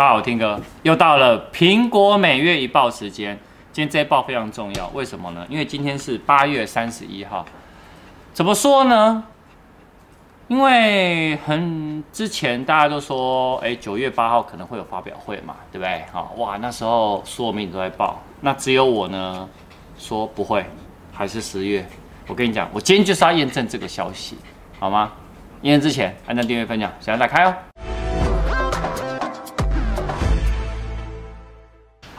[0.00, 3.38] 大家好，听歌又到了苹果每月一报时间。
[3.70, 5.46] 今天这一报非常重要，为什么呢？
[5.50, 7.44] 因为今天是八月三十一号。
[8.32, 9.22] 怎么说呢？
[10.48, 16.02] 因为很之前大家都说，哎，九月八号可能会有发表会嘛，对不对？
[16.10, 19.46] 好，哇，那时候所有媒体都在报，那只有我呢
[19.98, 20.64] 说不会，
[21.12, 21.86] 还是十月。
[22.26, 24.38] 我跟你讲，我今天就是要验证这个消息，
[24.78, 25.12] 好吗？
[25.60, 27.54] 验证之前，按照订阅分享，小心打开哦。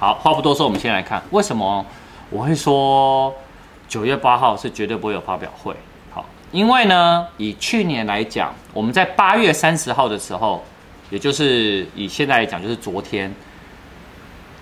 [0.01, 1.85] 好，话不多说，我们先来看为什么
[2.31, 3.31] 我会说
[3.87, 5.75] 九月八号是绝对不会有发表会。
[6.09, 10.63] 好，因为呢，以去年来讲，我们在八月三十号的时候，
[11.11, 13.31] 也就是以现在来讲，就是昨天，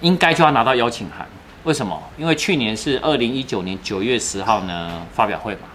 [0.01, 1.25] 应该就要拿到邀请函。
[1.63, 1.97] 为什么？
[2.17, 5.69] 因为去年是二零一九年九月十号呢发表会嘛。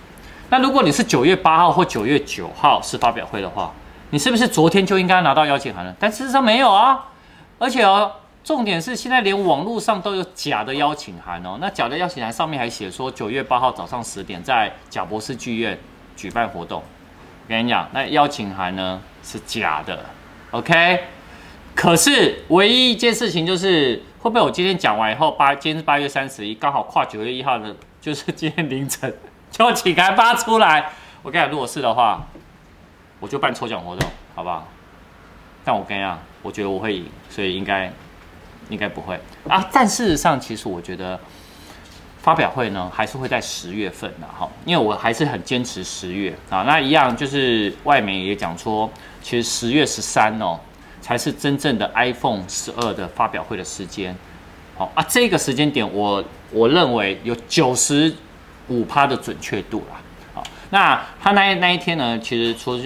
[0.51, 3.73] 那如果你是九月八号或九月九号是发表会的话，
[4.11, 5.97] 你是不是昨天就应该拿到邀请函了？
[5.99, 7.07] 但事实上没有啊，
[7.59, 8.12] 而且哦。
[8.45, 15.78] 重点是现在连网络上都有假的邀请函哦，那假的邀请函上面还写说九月八号早上十点在贾博士剧院
[16.14, 16.81] 举办活动。
[16.81, 20.05] 我跟你讲，那邀请函呢是假的
[20.50, 21.05] ，OK？
[21.75, 29.12] 可是唯一一件事情就是，会不会我今天讲完以后，八今天是八月三十一，刚好跨九月一号的，就是今天凌晨
[29.50, 30.92] 就请函发出来。
[31.22, 32.22] 我跟你讲，如果是的话，
[33.20, 34.69] 我就办抽奖活动，好不好？
[35.65, 37.91] 但我跟你讲，我觉得我会赢，所以应该。
[38.70, 41.19] 应该不会啊，但事实上，其实我觉得
[42.23, 46.62] 发表会呢还是会在十月份的哈，因为我还是很坚持十月啊。
[46.62, 48.91] 那一样就是外媒也讲说，
[49.23, 50.59] 其实十月十三哦
[51.03, 54.17] 才是真正的 iPhone 十二的发表会的时间。
[54.77, 58.15] 好啊，这个时间点我我认为有九十
[58.69, 60.01] 五趴的准确度啦。
[60.34, 62.81] 好，那他那那一天呢，其实除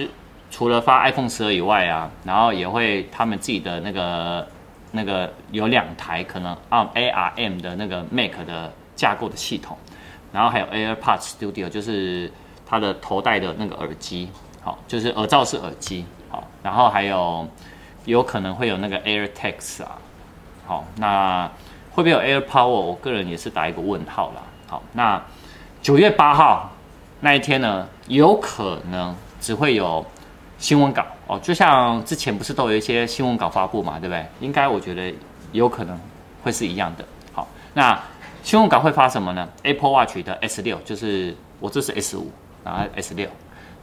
[0.51, 4.45] 除了发 iPhone 十二以外啊，然后也会他们自己的那个。
[4.91, 9.77] 那个有两台可能啊 ARM 的那个 Mac 的架构的系统，
[10.31, 12.31] 然后还有 AirPods Studio，就是
[12.65, 14.29] 它的头戴的那个耳机，
[14.61, 17.47] 好，就是耳罩式耳机，好，然后还有
[18.05, 19.97] 有可能会有那个 AirTags 啊，
[20.65, 21.49] 好，那
[21.91, 22.67] 会不会有 AirPower？
[22.67, 24.41] 我个人也是打一个问号啦。
[24.67, 25.21] 好，那
[25.81, 26.71] 九月八号
[27.21, 30.05] 那一天呢，有可能只会有。
[30.59, 34.25] 新闻稿哦，就像之前不是都有一些新闻稿发布嘛，对不对？
[34.39, 35.13] 应该我觉得
[35.51, 35.95] 有可能
[36.41, 37.05] 会是一样的。
[37.31, 38.01] 好，那
[38.41, 42.31] 新闻稿会发什么呢？Apple Watch 的 S 六，就是我这是 S 五，
[42.65, 43.29] 然后 S 六，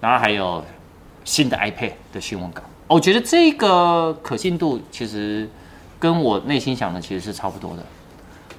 [0.01, 0.65] 然后还有
[1.25, 2.61] 新的 iPad 的新闻稿。
[2.89, 5.49] 我觉得这个可信度其实
[6.01, 7.83] 跟我内心想的其实是差不多的，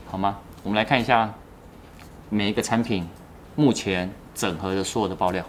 [0.10, 0.38] 好吗？
[0.64, 1.30] 我们来看一下
[2.30, 3.06] 每一个产品
[3.58, 5.44] 目前整合的所有的爆料。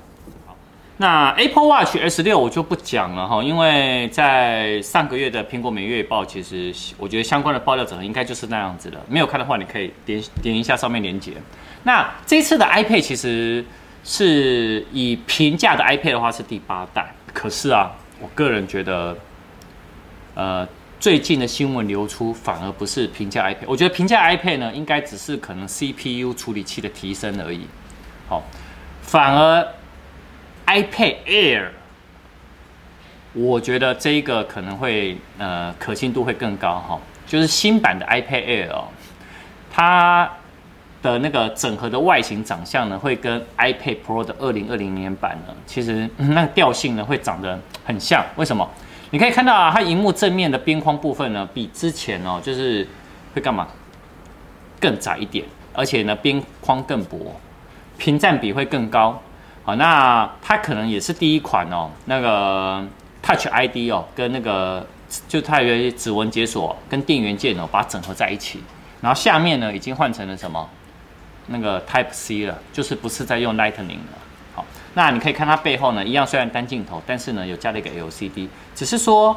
[1.00, 8.98] 那 Apple Watch S6 我就不讲了哈，因为在上个月的苹果每月报，其实我觉得相关的爆料者应该就是那样子的。
[9.08, 11.34] 没有看的话，你可以点点一下上面链接。
[11.84, 13.64] 那这次的 iPad 其实
[14.02, 19.16] 是以平价的 iPad 的话是第八代，可是啊，我个人觉得，
[20.34, 20.66] 呃，
[20.98, 27.68] 最近的新闻流出反而不是平价 iPad，我觉得平价 iPad 呢，应该只是可能 CPU 处理器的提升而已。
[28.28, 28.42] 好，
[29.02, 29.64] 反而。
[30.68, 31.68] iPad Air，
[33.32, 38.84] 我觉得这一个可能会呃可信度会更高哈，就是新版的 iPad Air 哦，
[39.72, 40.30] 它
[41.00, 48.22] 的那个整合的外形长相呢，会跟 iPad Pro 的二零二零年版呢，其实那个调性呢会长得很像。
[48.36, 48.68] 为什么？
[49.10, 52.86] 你可以看到啊，它荧幕正面的边框部分呢，比之前哦，就是
[53.34, 53.66] 会干嘛？
[54.78, 57.34] 更窄一点，而且呢边框更薄，
[57.96, 59.18] 屏占比会更高。
[59.68, 62.82] 好，那它可能也是第一款哦，那个
[63.22, 64.86] Touch ID 哦，跟那个
[65.28, 68.62] 就它有指纹解锁跟电源键哦，把它整合在一起。
[69.02, 70.66] 然后下面呢，已经换成了什么？
[71.48, 74.16] 那个 Type C 了，就是不是在用 Lightning 了。
[74.54, 74.64] 好，
[74.94, 79.36] 那你可以看它背后呢，一样虽然单镜头，但是呢有加了一个 LCD，只是说，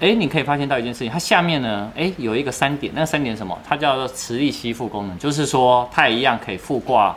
[0.00, 3.56] 哎，你可以发现到一件事情，它下面呢，哎，有一个三点，那三点什么？
[3.64, 7.16] 它叫做磁力吸附功能，就是说它也一样可以附挂。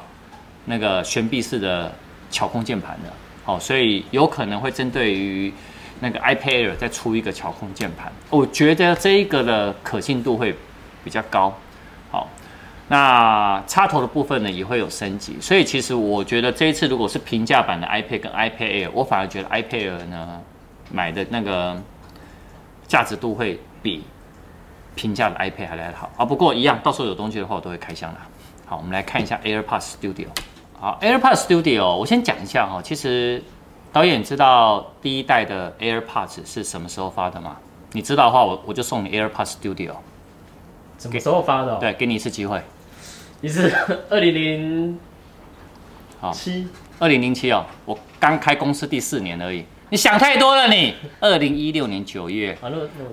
[0.70, 1.90] 那个悬臂式的
[2.30, 3.12] 巧控键盘的，
[3.46, 5.52] 好，所以有可能会针对于
[6.02, 10.54] 那个 iPad Air 再出一个巧控键盘，我觉得这一个的可信度会
[11.06, 11.58] 比较高。
[12.12, 12.30] 好，
[12.90, 20.42] 那插头的部分呢也会有升级，所以其实我觉得这一次如果是平价版的 iPad 跟 iPad Air，我反而觉得 iPad Air 呢
[20.92, 21.82] 买的那个
[22.88, 24.04] 价值度会比
[24.96, 26.26] 平价的 iPad 还来得好啊。
[26.26, 28.20] 不过一样，到时候有东西的话我都会开箱啦。
[28.66, 30.28] 好，我们来看一下 AirPods Studio。
[30.80, 32.80] 好，AirPods Studio，我先讲一下哈。
[32.84, 33.44] 其实
[33.92, 37.58] 导演知道第一代的 AirPods 是什么时候发的吗？
[37.94, 39.96] 你知道的话，我我就送你 AirPods Studio。
[41.00, 41.78] 什么时候发的、哦？
[41.82, 42.62] 对，给你一次机会。
[43.42, 43.74] 你是
[44.12, 45.00] 二零零
[46.20, 46.68] 好七？
[47.00, 49.66] 二零零七哦，我刚开公司第四年而已。
[49.90, 50.94] 你想太多了，你。
[51.20, 52.56] 二零一六年九月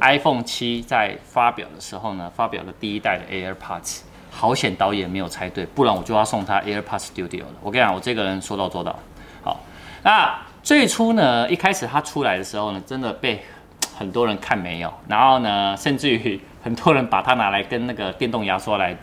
[0.02, 4.00] ，iPhone 七在发表的时候呢，发表了第一代的 AirPods。
[4.34, 7.52] 好险导演没有猜对，不然我就要送他 AirPod Studio 了。
[7.62, 8.98] 我跟你讲，我这个人说到做到。
[9.42, 9.60] 好，
[10.02, 13.44] 那最初呢，一开始他出来的时候呢，真的被
[13.96, 18.96] 很多人看没有，然后呢， 甚至于很多人把它拿来跟那个电动牙刷来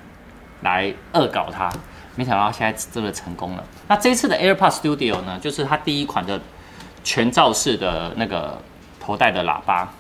[0.62, 1.72] 来恶搞它。
[2.16, 3.64] 没想到现在真的成功了。
[3.88, 6.40] 那这次的 AirPod Studio 呢，就是它第一款的。
[7.04, 8.56] 全罩式的那个
[9.00, 9.92] 头戴的喇叭，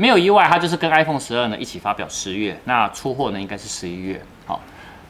[0.00, 4.58] 没有意外，它就是跟 iPhone 十二呢一起发表十月，那出货呢应该是十一月，好，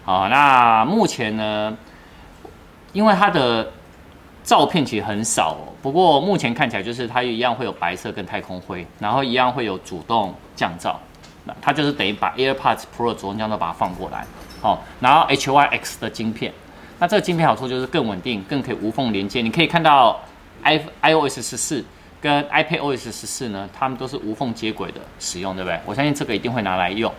[0.04, 1.78] 好，那目前呢，
[2.92, 3.70] 因为它的
[4.42, 10.96] 照片其实很少哦，不过目前看起来就是它一样会有白色跟太空灰，然后一样会有主动降噪，
[11.44, 14.26] 那它就是等于把 AirPods Pro 主动降噪把它放过来，
[14.60, 16.52] 好，然后 HYX 的晶片，
[16.98, 20.18] 那这个晶片好处就是更稳定，更可以无缝连接，你可以看到。
[20.62, 21.82] i iOS 十四
[22.20, 25.80] 跟 iPadOS 十四呢，它们都是无缝接轨的使用，对不对？
[25.86, 27.10] 我相信这个一定会拿来用。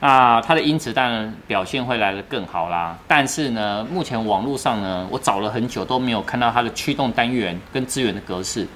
[0.00, 2.98] 那它的音质当然表现会来得更好啦。
[3.06, 8.66] 但是呢，目前网络上呢，我找了很久都没有看到它的驱动单元跟资源的格式，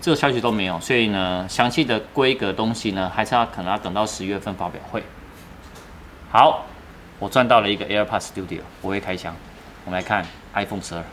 [0.00, 0.80] 这个消息都没有。
[0.80, 5.02] 所以呢，详细的规格东西呢，还是要可能要等到十月份发表会。
[6.30, 6.64] 好，
[7.18, 9.36] 我赚到了一个 AirPods Studio，我会开箱。
[9.84, 10.24] 我们来看
[10.54, 11.04] iPhone 十二，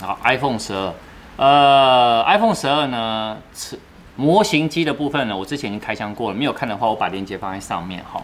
[0.00, 0.92] 好，iPhone 十二。
[1.36, 3.36] 呃，iPhone 十二呢，
[4.16, 8.22] 模型机的部分呢，我之前已经开箱过了，没有看的话，我把链接放在上面哈。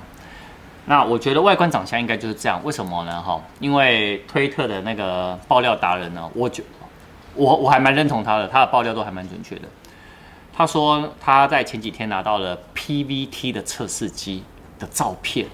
[0.87, 3.21] 那我觉得外观长相应该就是这样，为什么呢？
[3.21, 6.63] 哈，因为推特的那个爆料达人呢，我觉
[7.35, 9.63] 我我还蛮认同他的，他的爆料都还蛮准确的。
[10.53, 14.45] 他说他在前几天拿到了 PVT 的测试机
[14.79, 15.47] 的照片，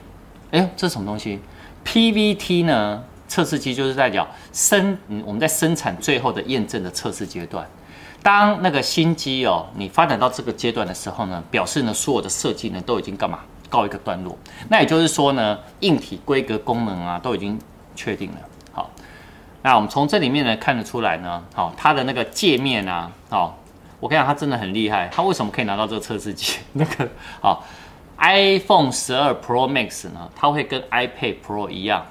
[0.50, 1.40] 哎，这是什么东西
[1.84, 3.02] ？PVT 呢？
[3.28, 7.66] 测试机就是在讲生，我们在生产最后的验证的测试阶段。
[8.22, 14.36] 当那个新机哦，你发展到这个阶段的时候呢，表示呢，所有的设计呢都已经干嘛告一个段落。
[14.68, 17.56] 那也就是说呢，硬体规格功能啊都已经
[17.94, 18.36] 确定了。
[18.72, 18.90] 好，
[19.62, 23.56] 那我们从这里面呢看得出来呢，好，它的那个界面啊，好，
[24.00, 25.08] 我跟你讲，它真的很厉害。
[25.12, 26.56] 它为什么可以拿到这个测试机？
[26.74, 27.08] 那个
[27.40, 27.64] 好
[28.18, 32.04] ，iPhone 十二 Pro Max 呢，它会跟 iPad Pro 一样。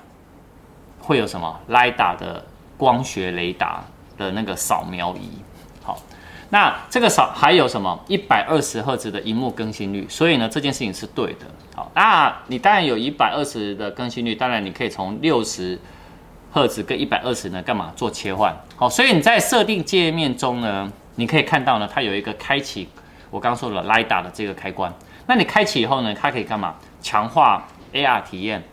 [1.06, 2.44] 会有什么 LiDAR 的
[2.76, 3.84] 光学雷达
[4.18, 5.30] 的那个扫描仪？
[5.84, 5.96] 好，
[6.50, 10.08] 那这个扫还有什么一百二十赫兹的荧幕更新率？
[10.10, 11.46] 所以呢，这件事情是对的。
[11.76, 15.80] 好，那你当然有一百二十的更新率，当然你可以从六十
[16.52, 18.58] 赫兹跟一百二十呢干嘛做切换？
[18.76, 22.90] 好，所以你在设定界面中呢，你可以看到呢，它有一个开启
[23.30, 24.92] 我刚刚说的 LiDAR 的这个开关。
[25.28, 26.74] 那你开启以后呢，它可以干嘛？
[27.00, 28.64] 强化 AR 体验。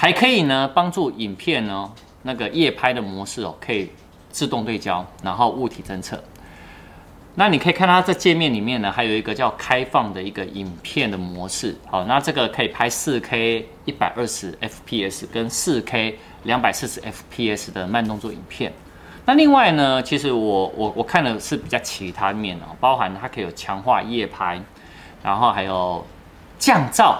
[0.00, 1.92] 还可以呢，帮助影片呢
[2.22, 3.90] 那个夜拍的模式哦，可以
[4.30, 6.22] 自动对焦，然后物体侦测。
[7.34, 11.76] 那你可以看它这界面里面呢，还有一个叫开放的一个影片的模式。
[11.90, 18.72] 好，那这个可以拍四 K 一百二十 FPS 跟四 K 两百四十 FPS 的慢动作影片。
[19.24, 24.62] 那另外呢，其实我我我看的是比较其他面哦，包含它可以有强化夜拍，
[25.24, 26.06] 然后还有
[26.56, 27.16] 降噪。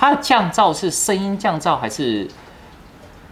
[0.00, 2.26] 它的降噪是声音降噪还是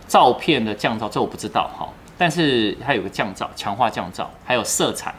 [0.06, 1.08] 照片的降噪？
[1.08, 1.88] 这我不知道哈。
[2.18, 5.14] 但是它有个降噪，强化降噪，还有色彩，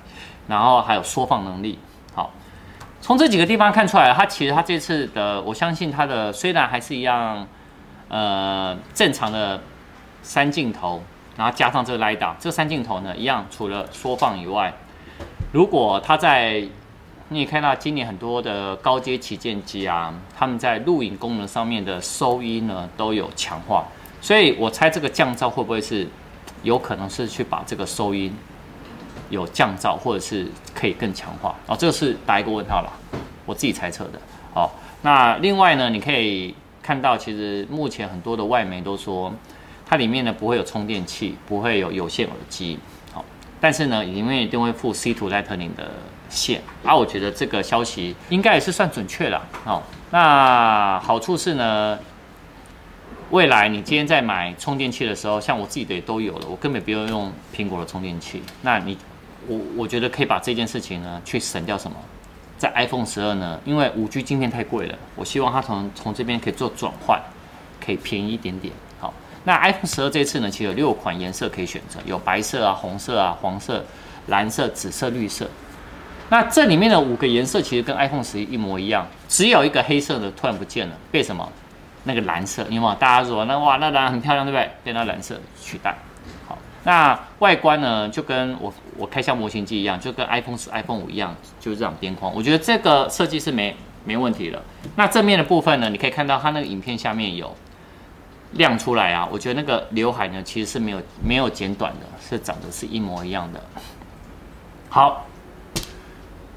[0.47, 1.79] 然后还有缩放能力。
[2.13, 2.31] 好，
[3.01, 7.47] 从这几个地方看出来，它其实它这次的，我相信它的虽然还是一样，
[8.09, 9.59] 呃，正常的
[10.21, 11.01] 三镜头，
[11.35, 14.71] 然后加上这个 l i d a 这三镜头呢一样，除了缩放以外，
[15.51, 16.63] 如果它在
[17.31, 23.85] 你也看到今年很多的高阶旗舰机啊，他们在录影功能上面的收音呢都有强化，
[24.19, 26.07] 所以我猜这个降噪会不会是
[26.63, 28.35] 有可能是去把这个收音
[29.29, 31.77] 有降噪，或者是可以更强化哦？
[31.77, 32.91] 这个是打一个问号了，
[33.45, 34.19] 我自己猜测的。
[34.51, 34.71] 好，
[35.03, 39.31] 那另外呢，你可以看到，其实目前很多的外媒都说
[39.85, 42.79] 它里面呢不会有充电器，不会有有线耳机，
[43.59, 45.91] 但是呢里面一定会附 C to Lightning 的。
[46.31, 49.47] 线啊，我觉得这个消息应该也是算准确了。
[49.65, 51.97] 哦，那好处是呢，
[53.31, 58.43] 未来你今天在买充电器的时候，像我自己的也都有了，我根本不用用苹果的充电器。
[58.61, 58.95] 那你，
[59.47, 61.97] 我我觉得可以把这件事情呢，去省掉什么？
[62.59, 67.19] 在 iPhone 十二呢，因为五 G 晶片太贵了，我希望它从从这边可以做转换，
[67.83, 68.71] 可以便宜一点点。
[69.49, 73.83] 那 iPhone 十二这次呢，其实有六款颜色可以选择，有白色啊、红色啊、黄色、
[74.27, 75.49] 蓝色、紫色、绿色。
[76.29, 81.51] 那这里面的五个颜色其实跟 iPhone 十一一模一样，只有一个黑色的突然不见了，被什么？
[82.03, 82.93] 那个蓝色，有没有？
[82.99, 84.69] 大家说那哇，那蓝很漂亮，对不对？
[84.83, 85.97] 变到蓝色取代。
[86.47, 92.31] 好，那外观呢，就跟我我开箱模型机一样，就跟 iPhone 十、iPhone 五一样，就是这样边框。
[92.35, 93.75] 我觉得这个设计是没
[94.05, 94.61] 没问题的。
[94.95, 97.51] 那正面的部分呢，你可以看到它那个影片下面有
[98.51, 99.27] 亮出来啊。
[99.31, 103.61] 我觉得那个刘海呢，其实是没有没有剪短的，是长得是一模一样的。
[104.89, 105.25] 好。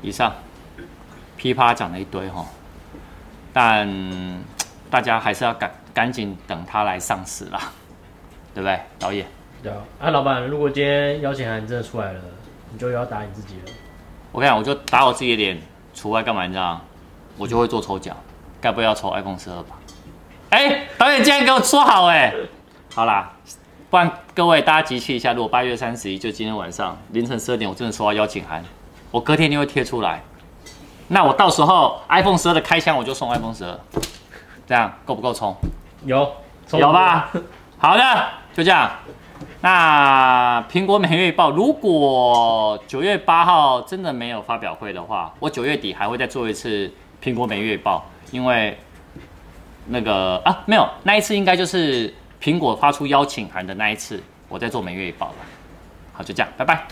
[0.05, 0.35] 以上
[1.37, 2.45] 噼啪讲了一堆哈，
[3.53, 3.89] 但
[4.91, 7.71] 大家还是要赶赶紧等他来上市啦，
[8.53, 9.25] 对不对，导演？
[9.63, 12.21] 对啊，啊，老板，如果今天邀请函真的出来了，
[12.73, 13.73] 你就要打你自己了。
[14.33, 15.63] 我跟你讲，我就打我自己的脸，
[15.95, 16.47] 除外干嘛？
[16.47, 16.81] 你知道？
[17.39, 18.17] 我就会做抽奖，
[18.61, 19.77] 该不会要抽 iPhone 十二吧？
[20.53, 22.35] 哎、欸，导演竟然给我说好哎、欸，
[22.95, 23.33] 好啦，
[23.89, 28.63] 不然各位大家集气一下，如果八月三十一就今天晚上凌晨十二点，我真的收到邀请函。
[29.11, 30.23] 我隔天就会贴出来，
[31.09, 33.81] 那我到时候 iPhone 十二的开箱我就送 iPhone 十二，
[34.67, 35.57] 这样够不够充？
[36.05, 36.31] 有，
[36.73, 37.31] 有吧？
[37.79, 38.03] 好的，
[38.53, 38.91] 就这样。
[39.63, 46.93] 那苹果每月报如果九月八号真的没有发表会的话，我九月底还会再做一次
[47.25, 48.79] 苹果每月报，因为
[49.87, 55.35] 那个啊没有那一次应该就是苹果发出邀请函的那一次，我在做每月一报了。
[56.13, 56.87] 好，就这样，拜拜。